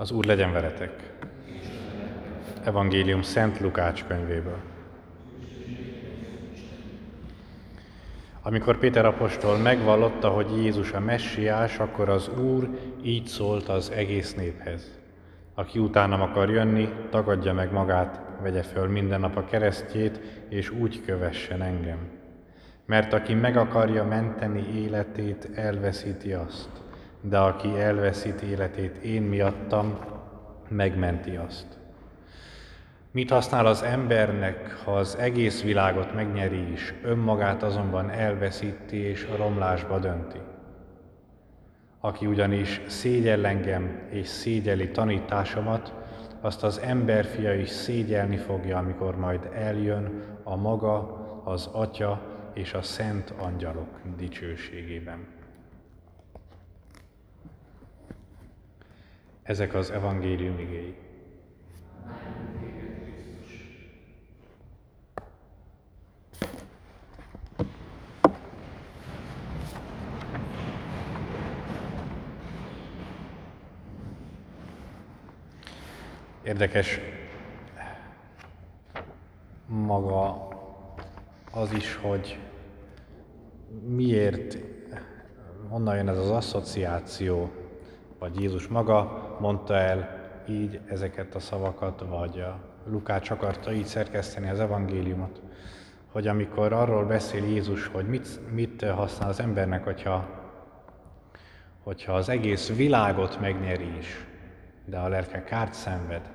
[0.00, 1.12] Az Úr legyen veletek.
[2.64, 4.58] Evangélium Szent Lukács könyvéből.
[8.42, 12.68] Amikor Péter apostol megvallotta, hogy Jézus a messiás, akkor az Úr
[13.02, 14.98] így szólt az egész néphez.
[15.54, 21.04] Aki utánam akar jönni, tagadja meg magát, vegye föl minden nap a keresztjét, és úgy
[21.04, 22.08] kövessen engem.
[22.86, 26.88] Mert aki meg akarja menteni életét, elveszíti azt
[27.20, 29.98] de aki elveszít életét én miattam,
[30.68, 31.66] megmenti azt.
[33.10, 39.98] Mit használ az embernek, ha az egész világot megnyeri is, önmagát azonban elveszíti és romlásba
[39.98, 40.38] dönti?
[42.00, 45.94] Aki ugyanis szégyell engem és szégyeli tanításomat,
[46.40, 52.22] azt az emberfia is szégyelni fogja, amikor majd eljön a maga, az Atya
[52.54, 55.39] és a szent angyalok dicsőségében.
[59.50, 60.94] Ezek az evangélium igéi.
[76.42, 77.00] Érdekes
[79.66, 80.48] maga
[81.52, 82.38] az is, hogy
[83.86, 84.58] miért,
[85.68, 87.59] honnan jön ez az asszociáció
[88.20, 90.18] vagy Jézus maga mondta el
[90.48, 95.40] így ezeket a szavakat, vagy a Lukács akarta így szerkeszteni az evangéliumot,
[96.12, 100.28] hogy amikor arról beszél Jézus, hogy mit, mit használ az embernek, hogyha,
[101.82, 104.26] hogyha az egész világot megnyeri is,
[104.84, 106.30] de a lelke kárt szenved,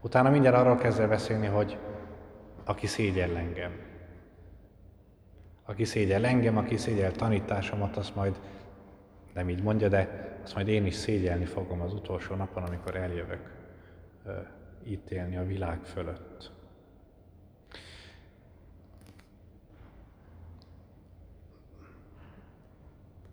[0.00, 1.78] utána mindjárt arról kezdve beszélni, hogy
[2.64, 3.72] aki szégyel engem.
[5.64, 8.40] Aki szégyel engem, aki szégyel tanításomat, azt majd
[9.34, 13.50] nem így mondja, de azt majd én is szégyelni fogom az utolsó napon, amikor eljövök
[14.84, 16.50] ítélni a világ fölött.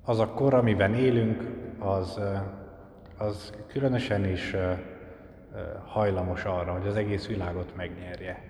[0.04, 1.44] Az a kor, amiben élünk,
[1.80, 2.20] az,
[3.18, 4.56] az különösen is
[5.86, 8.44] hajlamos arra, hogy az egész világot megnyerje.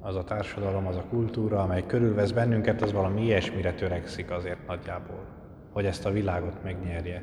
[0.00, 5.41] Az a társadalom, az a kultúra, amely körülvesz bennünket, az valami ilyesmire törekszik azért nagyjából
[5.72, 7.22] hogy ezt a világot megnyerje,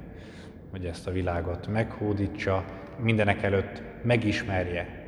[0.71, 2.65] hogy ezt a világot meghódítsa,
[2.97, 4.99] mindenek előtt megismerje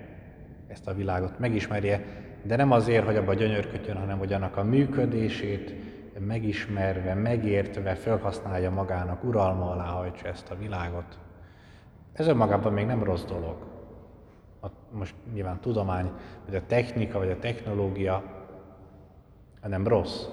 [0.67, 2.05] ezt a világot, megismerje,
[2.43, 5.73] de nem azért, hogy abba gyönyörködjön, hanem hogy annak a működését
[6.19, 11.19] megismerve, megértve felhasználja magának, uralma alá hajtsa ezt a világot.
[12.13, 13.57] Ez önmagában még nem rossz dolog.
[14.61, 16.11] A, most nyilván tudomány,
[16.45, 18.23] vagy a technika, vagy a technológia,
[19.67, 20.25] nem rossz.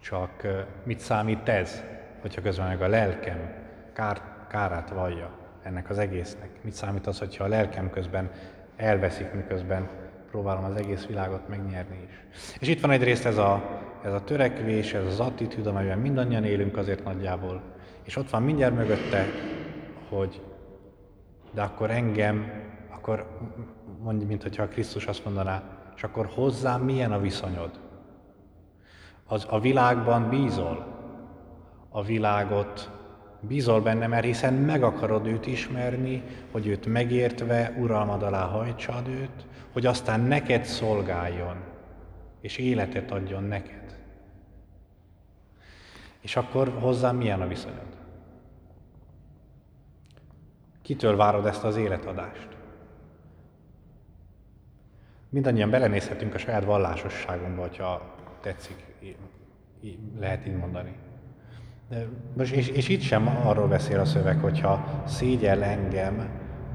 [0.00, 0.46] Csak
[0.82, 1.82] mit számít ez,
[2.20, 3.52] hogyha közben meg a lelkem
[3.92, 5.30] kár, kárát vallja
[5.62, 6.48] ennek az egésznek?
[6.62, 8.30] Mit számít az, hogyha a lelkem közben
[8.76, 9.88] elveszik, miközben
[10.30, 12.42] próbálom az egész világot megnyerni is.
[12.60, 16.76] És itt van egyrészt ez a, ez a törekvés, ez az attitűd, amelyben mindannyian élünk
[16.76, 17.62] azért nagyjából.
[18.02, 19.24] És ott van mindjárt mögötte,
[20.08, 20.42] hogy
[21.52, 22.52] de akkor engem,
[22.88, 23.38] akkor
[24.02, 25.62] mondj, mint hogyha Krisztus azt mondaná,
[25.96, 27.89] és akkor hozzám milyen a viszonyod?
[29.30, 30.86] Az a világban bízol.
[31.88, 32.90] A világot
[33.40, 39.46] bízol benne, mert hiszen meg akarod őt ismerni, hogy őt megértve uralmad alá hajtsad őt,
[39.72, 41.56] hogy aztán neked szolgáljon,
[42.40, 43.98] és életet adjon neked.
[46.20, 47.98] És akkor hozzám milyen a viszonyod?
[50.82, 52.48] Kitől várod ezt az életadást?
[55.28, 58.89] Mindannyian belenézhetünk a saját vallásosságunkba, hogyha tetszik,
[60.18, 60.92] lehet így mondani.
[61.88, 62.06] De
[62.36, 66.28] most, és, és itt sem arról beszél a szöveg, hogyha szégyel engem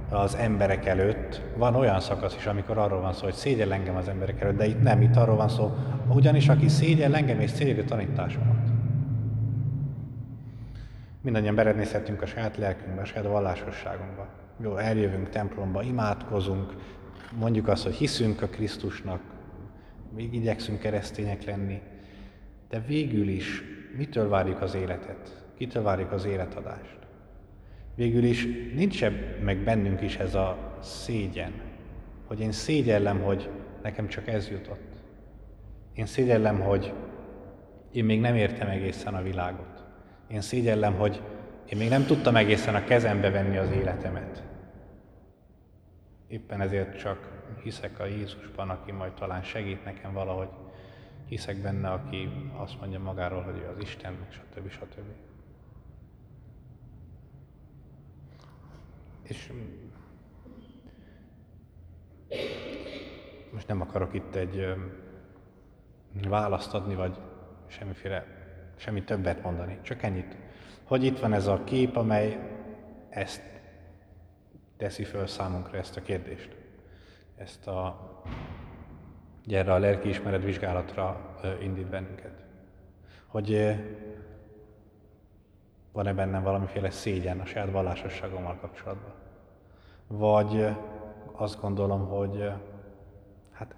[0.09, 4.07] az emberek előtt, van olyan szakasz is, amikor arról van szó, hogy szégyel engem az
[4.07, 5.73] emberek előtt, de itt nem, itt arról van szó,
[6.07, 8.69] ugyanis aki szégyel engem és szégyeli tanításomat.
[11.21, 14.27] Mindannyian berednézhetünk a saját lelkünkbe, a saját vallásosságunkba.
[14.61, 16.73] Jó, eljövünk templomba, imádkozunk,
[17.39, 19.19] mondjuk azt, hogy hiszünk a Krisztusnak,
[20.15, 21.81] még igyekszünk keresztények lenni,
[22.69, 23.63] de végül is
[23.97, 25.45] mitől várjuk az életet?
[25.57, 26.97] Kitől várjuk az életadást?
[27.95, 29.11] Végül is nincs -e
[29.43, 31.51] meg bennünk is ez a szégyen,
[32.25, 33.49] hogy én szégyellem, hogy
[33.81, 34.95] nekem csak ez jutott.
[35.93, 36.93] Én szégyellem, hogy
[37.91, 39.83] én még nem értem egészen a világot.
[40.27, 41.21] Én szégyellem, hogy
[41.69, 44.43] én még nem tudtam egészen a kezembe venni az életemet.
[46.27, 50.49] Éppen ezért csak hiszek a Jézusban, aki majd talán segít nekem valahogy.
[51.25, 54.69] Hiszek benne, aki azt mondja magáról, hogy ő az Isten, stb.
[54.69, 55.05] stb.
[59.27, 59.51] és
[63.51, 64.75] most nem akarok itt egy
[66.27, 67.17] választ adni, vagy
[67.67, 68.25] semmiféle,
[68.75, 70.37] semmi többet mondani, csak ennyit.
[70.83, 72.39] Hogy itt van ez a kép, amely
[73.09, 73.43] ezt
[74.77, 76.55] teszi föl számunkra ezt a kérdést.
[77.35, 78.11] Ezt a,
[79.45, 82.43] gyere a lelkiismeret vizsgálatra indít bennünket.
[83.25, 83.75] Hogy
[85.91, 89.13] van-e bennem valamiféle szégyen a saját vallásosságommal kapcsolatban.
[90.07, 90.67] Vagy
[91.31, 92.51] azt gondolom, hogy
[93.51, 93.75] hát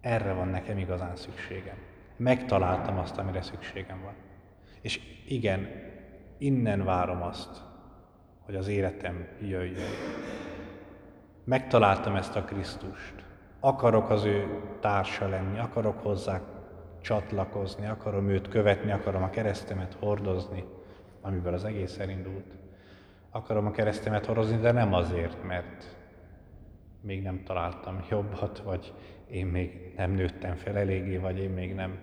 [0.00, 1.76] erre van nekem igazán szükségem.
[2.16, 4.14] Megtaláltam azt, amire szükségem van.
[4.80, 5.68] És igen,
[6.38, 7.62] innen várom azt,
[8.40, 9.90] hogy az életem jöjjön.
[11.44, 13.29] Megtaláltam ezt a Krisztust.
[13.60, 16.40] Akarok az ő társa lenni, akarok hozzá
[17.00, 20.64] csatlakozni, akarom őt követni, akarom a keresztemet hordozni,
[21.20, 22.56] amiből az egész elindult.
[23.30, 25.96] Akarom a keresztemet hordozni, de nem azért, mert
[27.00, 28.94] még nem találtam jobbat, vagy
[29.26, 31.98] én még nem nőttem fel eléggé, vagy én még nem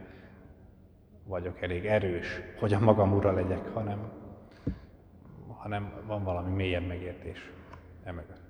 [1.24, 4.12] vagyok elég erős, hogy a magam ura legyek, hanem,
[5.48, 7.52] hanem van valami mélyebb megértés
[8.04, 8.47] emögött.